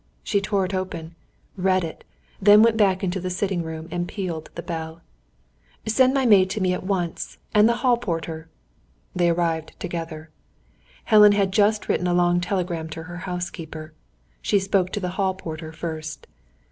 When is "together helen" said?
9.79-11.33